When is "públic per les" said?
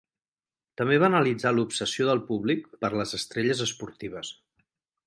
2.31-3.17